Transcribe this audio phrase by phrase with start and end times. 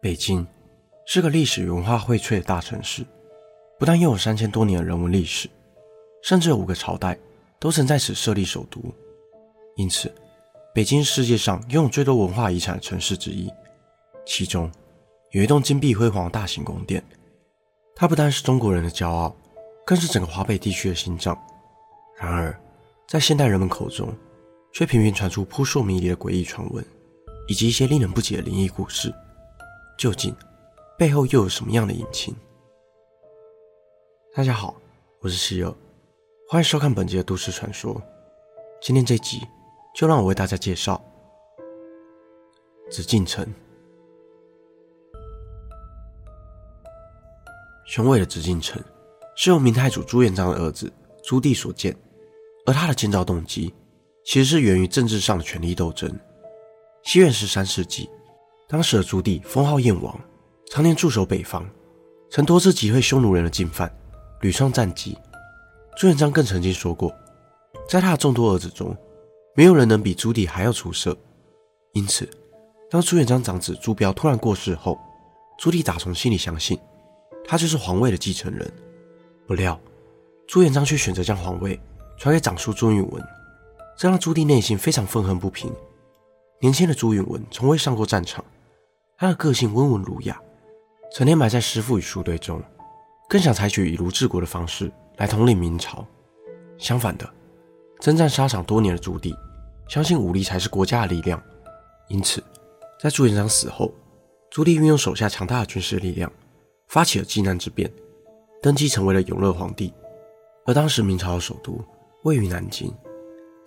[0.00, 0.46] 北京
[1.06, 3.04] 是个历史文化荟萃的大城市，
[3.78, 5.48] 不但拥有三千多年的人文历史，
[6.22, 7.18] 甚至有五个朝代
[7.58, 8.80] 都曾在此设立首都。
[9.76, 10.12] 因此，
[10.74, 13.52] 北京是世界上拥有最多文化遗产的城市之一。
[14.24, 14.70] 其中
[15.30, 17.02] 有一栋金碧辉煌的大型宫殿，
[17.94, 19.36] 它不但是中国人的骄傲，
[19.84, 21.36] 更是整个华北地区的心脏。
[22.18, 22.58] 然而，
[23.06, 24.12] 在现代人们口中，
[24.72, 26.84] 却频频传出扑朔迷离的诡异传闻，
[27.48, 29.12] 以及一些令人不解的灵异故事。
[29.96, 30.34] 究竟
[30.98, 32.36] 背后又有什么样的隐情？
[34.34, 34.74] 大家好，
[35.20, 35.74] 我是希尔，
[36.50, 38.00] 欢迎收看本集的都市传说。
[38.78, 39.40] 今天这集
[39.94, 41.02] 就让我为大家介绍
[42.90, 43.46] 紫禁城。
[47.86, 48.82] 雄伟的紫禁城
[49.34, 51.96] 是由明太祖朱元璋的儿子朱棣所建。
[52.66, 53.72] 而他的建造动机，
[54.24, 56.12] 其实是源于政治上的权力斗争。
[57.04, 58.10] 西元十三世纪，
[58.68, 60.18] 当时的朱棣封号燕王，
[60.70, 61.64] 常年驻守北方，
[62.30, 63.88] 曾多次击退匈奴人的进犯，
[64.40, 65.16] 屡创战绩。
[65.96, 67.14] 朱元璋更曾经说过，
[67.88, 68.96] 在他的众多儿子中，
[69.54, 71.16] 没有人能比朱棣还要出色。
[71.92, 72.28] 因此，
[72.90, 74.98] 当朱元璋长子朱标突然过世后，
[75.58, 76.76] 朱棣打从心里相信，
[77.46, 78.68] 他就是皇位的继承人。
[79.46, 79.80] 不料，
[80.48, 81.80] 朱元璋却选择将皇位。
[82.18, 83.22] 传给长叔朱允炆，
[83.96, 85.70] 这让朱棣内心非常愤恨不平。
[86.60, 88.42] 年轻的朱允炆从未上过战场，
[89.18, 90.38] 他的个性温文儒雅，
[91.10, 92.62] 成天埋在师父与书堆中，
[93.28, 96.06] 更想采取以儒治国的方式来统领明朝。
[96.76, 97.26] 相反的，
[97.98, 99.34] 征战沙场多年的朱棣，
[99.88, 101.42] 相信武力才是国家的力量。
[102.08, 102.44] 因此，
[103.00, 103.90] 在朱元璋死后，
[104.50, 106.30] 朱棣运用手下强大的军事力量，
[106.88, 107.90] 发起了济南之变，
[108.60, 109.94] 登基成为了永乐皇帝。
[110.66, 111.82] 而当时明朝的首都，
[112.24, 112.92] 位于南京，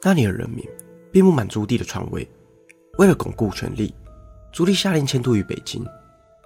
[0.04, 0.64] 那里的人民
[1.12, 2.30] 并不满朱棣的篡位。
[3.00, 3.96] 为了巩固权力，
[4.52, 5.86] 朱棣下令迁都于北京，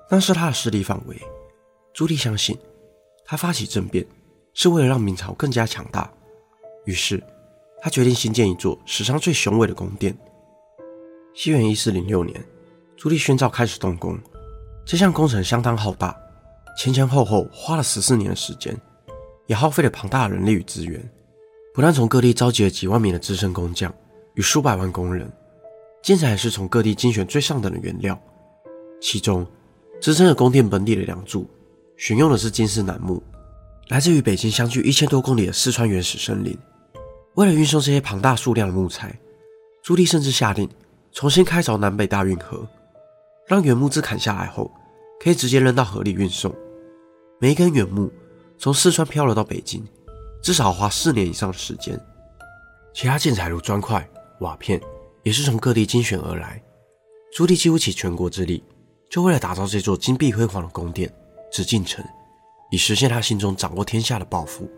[0.09, 1.20] 那是他的势力范围。
[1.94, 2.58] 朱棣相信，
[3.26, 4.06] 他发起政变
[4.54, 6.12] 是为了让明朝更加强大，
[6.86, 7.24] 于是
[7.81, 10.16] 他决定新建一座史上最雄伟的宫殿。
[11.34, 12.44] 西元一四零六年，
[12.97, 14.19] 朱棣宣诏开始动工，
[14.86, 16.16] 这项工程相当浩大，
[16.78, 18.75] 前前后后花了十四年的时间，
[19.47, 21.02] 也耗费了庞大的人力与资源。
[21.74, 23.92] 不但从各地召集了几万名的资深工匠
[24.36, 25.31] 与数百万工人，
[26.03, 28.19] 建材也是从各地精选最上等的原料。
[29.02, 29.47] 其中，
[30.02, 31.50] 支撑着宫殿本体的梁柱，
[31.96, 33.24] 选用的是金丝楠木，
[33.88, 36.58] 来自于北京相距一千多公里的四川原始森林。
[37.36, 39.18] 为了运送这些庞大数量的木材，
[39.81, 40.69] 朱棣甚至下令
[41.13, 42.68] 重新开凿南北大运河，
[43.47, 44.69] 让原木自砍下来后
[45.22, 46.53] 可以直接扔到河里运送。
[47.40, 48.12] 每一根原木
[48.58, 49.84] 从四川漂流到北京。
[50.42, 51.97] 至少要花四年以上的时间，
[52.94, 54.06] 其他建材如砖块、
[54.42, 54.78] 瓦片
[55.23, 56.61] 也是从各地精选而来。
[57.31, 58.63] 朱棣几乎倾全国之力，
[59.09, 61.11] 就为了打造这座金碧辉煌的宫殿
[61.51, 62.06] 紫禁城，
[62.69, 64.69] 以实现他心中掌握天下的抱负。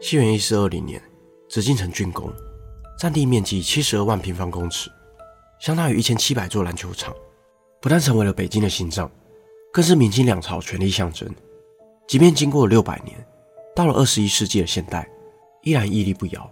[0.00, 1.02] 西元一四二零年，
[1.48, 2.32] 紫禁城竣工，
[2.98, 4.90] 占地面积七十二万平方公尺，
[5.60, 7.14] 相当于一千七百座篮球场，
[7.80, 9.10] 不但成为了北京的心脏，
[9.72, 11.28] 更是明清两朝权力象征。
[12.06, 13.16] 即便经过六百年。
[13.74, 15.06] 到了二十一世纪的现代，
[15.60, 16.50] 依然屹立不摇，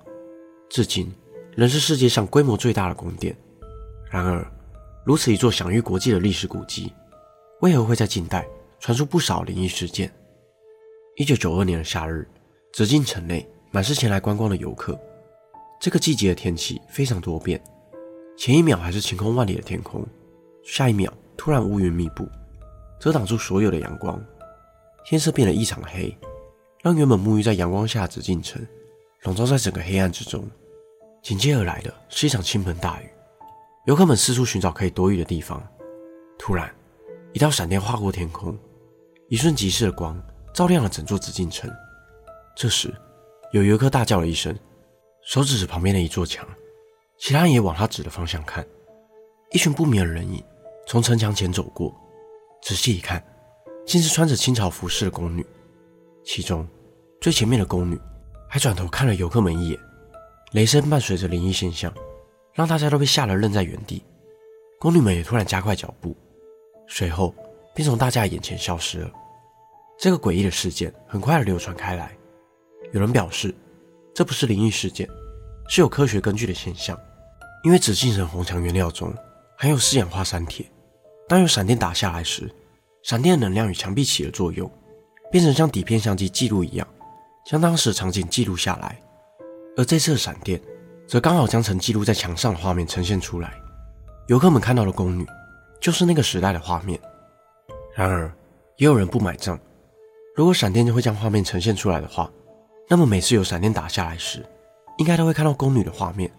[0.69, 1.11] 至今
[1.57, 3.37] 仍是世界上规模最大的宫殿。
[4.11, 4.47] 然而，
[5.05, 6.93] 如此一座享誉国际的历史古迹，
[7.61, 8.47] 为何会在近代
[8.81, 10.13] 传出不少灵异事件？
[11.17, 12.29] 一九九二年的夏日，
[12.73, 14.99] 紫禁城内满是前来观光的游客。
[15.81, 17.63] 这个季节的天气非常多变，
[18.37, 20.05] 前一秒还是晴空万里的天空，
[20.63, 22.27] 下一秒突然乌云密布，
[22.99, 24.21] 遮挡住所有的阳光，
[25.05, 26.17] 天色变得异常黑。
[26.83, 28.61] 让原本沐浴在阳光下的紫禁城
[29.23, 30.47] 笼罩在整个黑暗之中。
[31.25, 33.09] 紧接而来的是一场倾盆大雨，
[33.87, 35.67] 游客们四处寻找可以躲雨的地方。
[36.39, 36.71] 突然，
[37.33, 38.55] 一道闪电划过天空，
[39.31, 41.73] 一瞬即逝的光照亮了整座紫禁城。
[42.55, 42.95] 这时，
[43.53, 44.55] 有游客大叫了一声，
[45.23, 46.47] 手指着旁边的一座墙，
[47.17, 48.63] 其他人也往他指的方向看。
[49.51, 50.45] 一群不明的人影
[50.87, 51.99] 从城墙前走过，
[52.63, 53.25] 仔细一看，
[53.87, 55.47] 竟是穿着清朝服饰的宫女。
[56.23, 56.69] 其中
[57.19, 57.99] 最前面的宫女
[58.47, 59.81] 还转头看了游客们一眼，
[60.55, 61.93] 雷声伴随着灵异现象，
[62.53, 64.05] 让大家都被吓得愣在原地。
[64.79, 66.17] 宫女们也突然加快脚步，
[66.87, 67.35] 随后
[67.75, 69.11] 便从大家眼前消失了。
[69.99, 72.17] 这个诡异的事件很快的流传开来，
[72.93, 73.53] 有人表示
[74.15, 75.09] 这不是灵异事件，
[75.69, 76.97] 是有科学根据的现象，
[77.65, 79.13] 因为紫禁城红墙原料中
[79.59, 80.65] 含有四氧化三铁，
[81.29, 82.49] 当有闪电打下来时，
[83.03, 84.71] 闪电的能量与墙壁起了作用。
[85.33, 86.87] 变成像底片相机记录一样，
[87.45, 89.01] 将当时场景记录下来。
[89.77, 90.61] 而这次的闪电，
[91.07, 93.55] 则刚好将曾记录在墙上的画面呈现出来。
[94.29, 95.27] 游客们看到的宫女，
[95.81, 96.99] 就是那个时代的画面。
[97.95, 98.33] 然而，
[98.77, 99.59] 也有人不买账。
[100.37, 102.31] 如果闪电就会将画面呈现出来的话，
[102.89, 104.45] 那么每次有闪电打下来时，
[104.99, 106.31] 应该都会看到宫女的画面。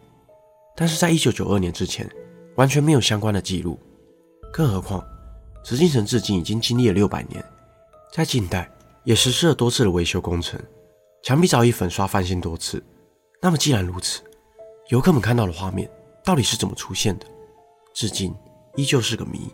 [0.76, 2.10] 但是在一九九二年之前，
[2.56, 3.80] 完全没有相关的记录。
[4.52, 5.06] 更何况，
[5.64, 7.44] 紫禁城至今已经经历了六百年，
[8.14, 8.70] 在近代
[9.04, 10.60] 也实施了多次的维修工程，
[11.24, 12.84] 墙壁早已粉刷翻新多次。
[13.46, 14.24] 那么既然如此，
[14.88, 15.88] 游客们看到的画面
[16.24, 17.28] 到底是怎么出现的？
[17.94, 18.34] 至今
[18.76, 19.54] 依旧是个谜。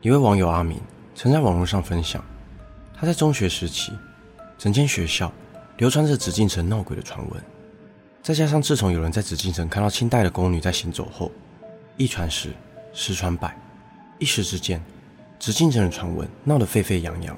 [0.00, 0.80] 一位网友阿明
[1.12, 2.24] 曾在网络上分享。
[2.94, 3.90] 他在中学时期，
[4.56, 5.32] 整间学校
[5.78, 7.44] 流传着紫禁城闹鬼的传闻。
[8.22, 11.32] 再加上自从有人在紫禁城看到清代的宫女在行走后，
[11.96, 12.50] 一传十，
[12.92, 13.60] 十传百，
[14.20, 14.80] 一时之间，
[15.40, 17.36] 紫禁城的传闻闹得沸沸扬扬。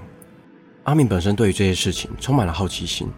[0.83, 3.09] 阿明本身对于这些事情充满了好奇心，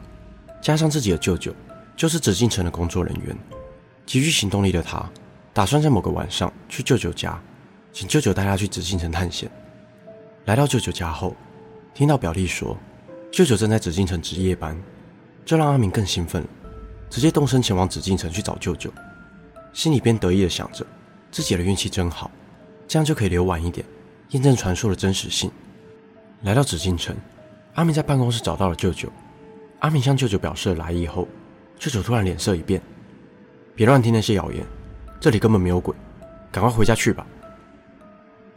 [0.62, 1.52] 加上自己的舅舅
[1.96, 3.34] 就是紫禁城的工作人员，
[4.04, 5.10] 极具行动力的他，
[5.54, 7.40] 打算在某个晚上去舅舅家，
[7.90, 9.50] 请舅舅带他去紫禁城探险。
[10.44, 11.34] 来到舅舅家后，
[11.94, 12.76] 听到表弟说，
[13.32, 14.78] 舅舅正在紫禁城值夜班，
[15.44, 16.48] 这让阿明更兴奋了，
[17.08, 18.92] 直接动身前往紫禁城去找舅舅，
[19.72, 20.86] 心里边得意的想着，
[21.30, 22.30] 自己的运气真好，
[22.86, 23.86] 这样就可以留晚一点，
[24.32, 25.50] 验证传说的真实性。
[26.42, 27.16] 来到紫禁城，
[27.74, 29.10] 阿明在办公室找到了舅舅，
[29.78, 31.26] 阿明向舅舅表示了来意后，
[31.78, 32.80] 舅舅突然脸色一变，
[33.74, 34.64] 别乱听那些谣言，
[35.20, 35.94] 这里根本没有鬼，
[36.50, 37.26] 赶快回家去吧。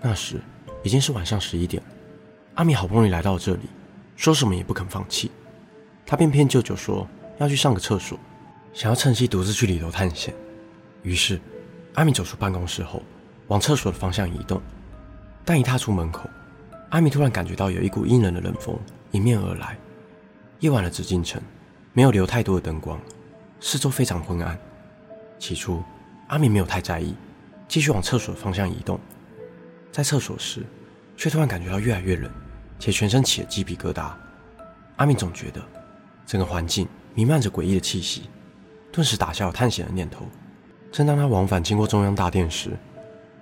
[0.01, 0.39] 那时
[0.83, 1.83] 已经是晚上十一点。
[2.56, 3.69] 阿米好不容易来到这里，
[4.16, 5.31] 说什么也不肯放弃。
[6.06, 7.07] 他便骗舅舅说
[7.38, 8.18] 要去上个厕所，
[8.74, 10.33] 想要趁机独自去里头探险。
[11.04, 11.39] 于是，
[11.94, 13.04] 阿米走出办公室后，
[13.48, 14.62] 往厕所的方向移动。
[15.45, 16.30] 但一踏出门口，
[16.89, 18.77] 阿米突然感觉到有一股阴冷的冷风
[19.12, 19.77] 迎面而来。
[20.60, 21.42] 夜晚的紫禁城
[21.99, 22.97] 没有留太多的灯光，
[23.59, 24.57] 四周非常昏暗。
[25.37, 25.83] 起初，
[26.29, 27.13] 阿明没有太在意，
[27.67, 28.97] 继续往厕所方向移动。
[29.91, 30.65] 在厕所时，
[31.17, 32.31] 却突然感觉到越来越冷。
[32.79, 34.13] 且全身起了鸡皮疙瘩，
[34.95, 35.61] 阿明总觉得
[36.25, 38.29] 整个环境弥漫着诡异的气息，
[38.93, 40.25] 顿时打消了探险的念头。
[40.93, 42.69] 正当他往返经过中央大殿时，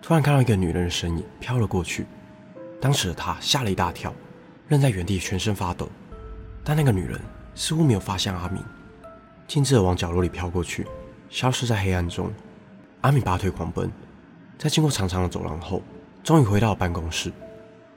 [0.02, 2.08] 突然看到一个女人的身影飘了过去。
[2.82, 4.12] 当时的他吓了一大跳，
[4.70, 5.88] 愣在原地，全身发抖。
[6.64, 7.22] 但那个女人
[7.58, 8.64] 似乎没有发现阿明，
[9.48, 10.86] 径直的往角落里飘过去，
[11.28, 12.32] 消失在黑暗中。
[13.02, 13.92] 阿明拔腿狂奔，
[14.60, 15.82] 在经过长长的走廊后，
[16.24, 17.34] 终于回到了办公室。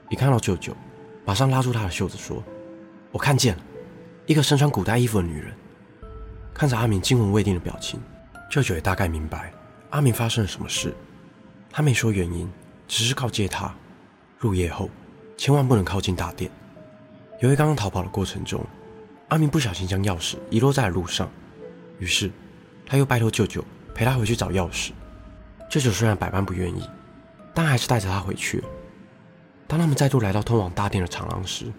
[0.09, 0.75] 一看到舅舅。
[1.23, 2.43] 马上拉住他的袖子说
[3.13, 3.61] ：“我看见了，
[4.25, 5.53] 一个身穿古代衣服的女人。”
[6.51, 8.01] 看着阿明惊魂未定的表情，
[8.49, 9.53] 舅舅也大概明白
[9.91, 10.95] 阿明发生了什么事。
[11.69, 12.51] 他没说原因，
[12.87, 13.71] 只是告诫他
[14.39, 14.89] 入夜后
[15.37, 16.49] 千万不能靠近大殿。
[17.39, 18.65] 由于刚刚逃跑的过程中，
[19.31, 21.31] 阿明不小心将钥匙遗落在了路上，
[21.99, 22.29] 于是
[22.85, 23.63] 他又拜托舅舅
[23.95, 24.91] 陪他回去找钥匙。
[25.69, 26.83] 舅舅虽然百般不愿意，
[27.53, 28.67] 但还是带着他回去了。
[29.67, 31.71] 当他们再度来到通往大殿的长廊时，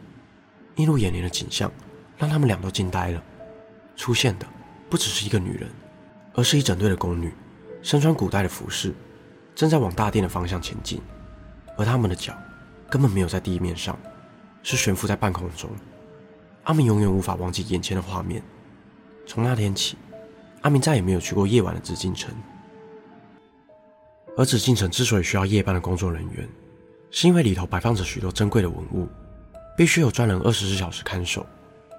[0.77, 1.71] 映入眼帘的景象
[2.17, 3.23] 让他们俩都惊呆了。
[3.97, 4.47] 出现的
[4.89, 5.69] 不只是一个女人，
[6.33, 7.35] 而是一整队的宫女，
[7.83, 8.95] 身穿古代的服饰，
[9.55, 11.03] 正在往大殿的方向前进。
[11.77, 12.35] 而他们的脚
[12.89, 13.99] 根本没有在地面上，
[14.63, 15.69] 是悬浮在半空中。
[16.65, 18.43] 阿明永远无法忘记眼前的画面。
[19.27, 19.97] 从那天起，
[20.61, 22.35] 阿明再也没有去过夜晚的紫禁城。
[24.37, 26.49] 而紫禁城之所以需要夜班的工作人员，
[27.11, 29.07] 是因为里头摆放着许多珍贵的文物，
[29.77, 31.45] 必须有专人二十四小时看守，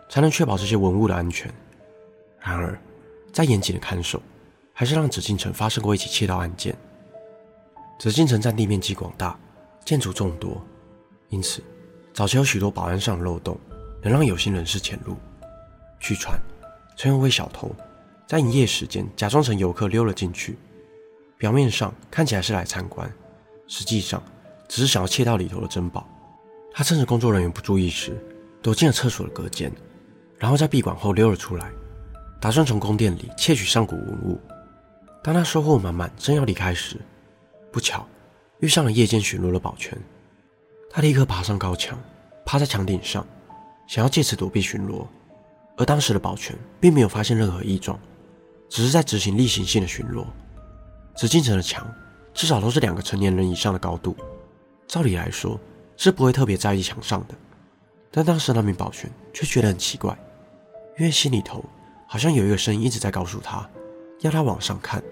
[0.09, 1.53] 才能确保这些文物的安全。
[2.39, 2.79] 然而，
[3.31, 4.21] 再严谨的看守，
[4.73, 6.75] 还是让紫禁城发生过一起窃盗案件。
[7.99, 9.39] 紫禁城占地面积广大，
[9.85, 10.61] 建筑众多，
[11.29, 11.61] 因此
[12.13, 13.57] 早期有许多保安上的漏洞，
[14.03, 15.15] 能让有心人士潜入。
[15.99, 16.37] 据传，
[16.97, 17.73] 曾有位小偷
[18.27, 20.57] 在营业时间假装成游客溜了进去，
[21.37, 23.09] 表面上看起来是来参观，
[23.67, 24.21] 实际上，
[24.67, 26.05] 只是想要窃盗里头的珍宝，
[26.73, 28.21] 他趁着工作人员不注意时，
[28.61, 29.71] 躲进了厕所的隔间，
[30.37, 31.71] 然后在闭馆后溜了出来，
[32.41, 34.37] 打算从宫殿里窃取上古文物。
[35.23, 36.99] 当他收获满满，正要离开时，
[37.71, 38.05] 不巧
[38.59, 39.97] 遇上了夜间巡逻的保全。
[40.89, 41.97] 他立刻爬上高墙，
[42.45, 43.25] 趴在墙顶上，
[43.87, 45.05] 想要借此躲避巡逻。
[45.77, 47.99] 而当时的保全并没有发现任何异状，
[48.69, 50.25] 只是在执行例行性的巡逻。
[51.15, 51.91] 紫禁城的墙
[52.33, 54.15] 至少都是两个成年人以上的高度。
[54.87, 55.59] 照理来说
[55.97, 57.33] 是不会特别在意墙上的，
[58.11, 60.15] 但当时那名保全却觉得很奇怪，
[60.99, 61.63] 因为心里头
[62.07, 63.67] 好像有一个声音一直在告诉他，
[64.21, 65.03] 要他往上看。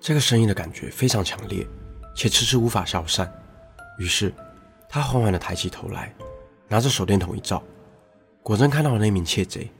[0.00, 1.66] 这个声音的感觉非常强烈，
[2.14, 3.32] 且迟迟无法消散。
[3.98, 4.32] 于是
[4.88, 6.14] 他缓缓地抬起头来，
[6.68, 7.62] 拿着手电筒一照，
[8.48, 9.70] 果真看到了那名窃贼。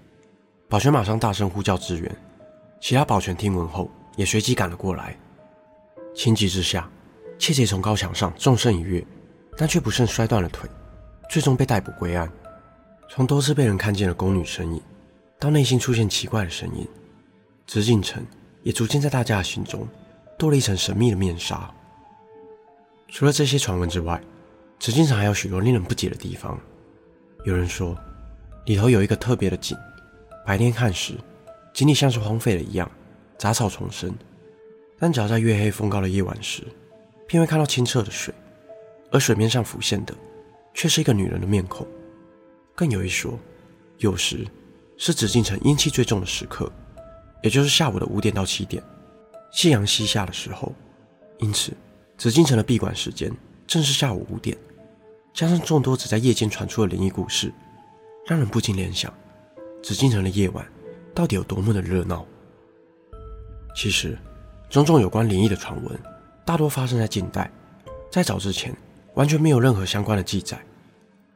[0.68, 2.16] 保全马上大声呼叫支援，
[2.82, 5.16] 其他保全听闻后也随即赶了过来。
[6.14, 6.86] 情急之下，
[7.38, 9.02] 窃贼从高墙上纵身一跃。
[9.56, 10.70] 但却不慎摔断了腿，
[11.28, 12.30] 最终被逮捕归案。
[13.08, 14.80] 从多次被人看见的宫女身影，
[15.40, 16.86] 到内心出现奇怪的声音，
[17.66, 18.24] 紫禁城
[18.62, 19.84] 也逐渐在大家的心中
[20.38, 21.68] 多了一层神秘的面纱。
[23.08, 24.22] 除了这些传闻之外，
[24.78, 26.56] 紫禁城还有许多令人不解的地方。
[27.44, 27.98] 有人说，
[28.68, 29.74] 里头有一个特别的井，
[30.44, 31.14] 白天看时，
[31.72, 32.88] 井里像是荒废了一样，
[33.38, 34.10] 杂草丛生；
[34.98, 36.62] 但只要在月黑风高的夜晚时，
[37.26, 38.34] 便会看到清澈的水，
[39.10, 40.14] 而水面上浮现的，
[40.74, 41.88] 却是一个女人的面孔。
[42.74, 43.38] 更有一说，
[43.96, 44.46] 有时
[44.98, 46.70] 是紫禁城阴气最重的时刻，
[47.42, 48.82] 也就是下午的五点到七点，
[49.50, 50.74] 夕阳西下的时候。
[51.38, 51.72] 因此，
[52.18, 53.32] 紫禁城的闭馆时间
[53.66, 54.54] 正是下午五点。
[55.32, 57.50] 加上众多只在夜间传出的灵异故事，
[58.28, 59.10] 让人不禁联想，
[59.82, 60.62] 紫禁城的夜晚
[61.14, 62.26] 到底有多么的热闹。
[63.74, 64.18] 其实，
[64.68, 65.98] 种种有关灵异的传闻，
[66.44, 67.50] 大多发生在近代，
[68.12, 68.76] 在早之前
[69.14, 70.62] 完全没有任何相关的记载。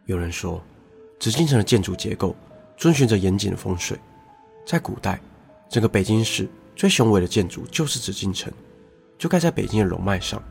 [0.05, 0.63] 有人说，
[1.19, 2.37] 紫禁城的建筑结构
[2.77, 3.99] 遵循着严谨的风水，
[4.67, 5.19] 在古代，
[5.71, 6.47] 整个北京市
[6.77, 8.53] 最雄伟的建筑就是紫禁城，
[9.17, 10.43] 就盖在北京的龙脉上，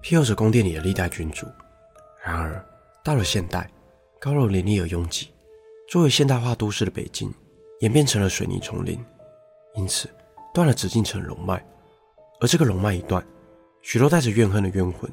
[0.00, 1.48] 庇佑着宫殿里的历代君主。
[2.24, 2.64] 然而，
[3.02, 3.68] 到了现代，
[4.20, 5.30] 高楼林立而拥挤，
[5.86, 7.32] 作为现代化都市的北京，
[7.80, 8.98] 演变成了水泥丛林，
[9.74, 10.08] 因此
[10.52, 11.64] 断了紫禁城龙脉。
[12.40, 13.24] 而这个龙脉一断，
[13.82, 15.10] 许多带着怨恨的冤魂，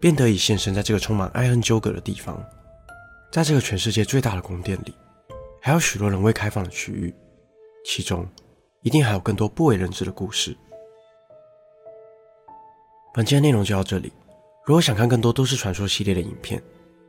[0.00, 2.42] 便得以现身在这个充满爱恨纠葛的地方。
[3.30, 4.94] 在这个全世界最大的宫殿里，
[5.60, 7.14] 还有许多人未开放的区域，
[7.84, 8.26] 其中
[8.80, 10.56] 一定还有更多不为人知的故事。
[13.12, 14.12] 本期的内容就到这里。
[14.64, 16.62] 如果想看更多都市传说系列的影片，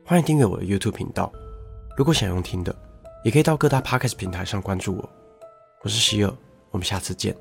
[0.06, 1.32] 欢迎订阅我的 YouTube 频道。
[1.98, 2.74] 如果想用听的，
[3.23, 5.09] 也可以到各大 Podcast 平台上关注我。
[5.81, 6.33] 我是希尔，
[6.71, 7.35] 我们下次见。